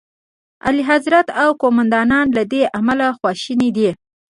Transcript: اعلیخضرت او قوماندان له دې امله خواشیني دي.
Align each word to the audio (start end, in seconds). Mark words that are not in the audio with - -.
اعلیخضرت 0.67 1.27
او 1.41 1.49
قوماندان 1.61 2.25
له 2.37 2.43
دې 2.51 2.61
امله 2.79 3.07
خواشیني 3.17 3.69
دي. 3.77 3.89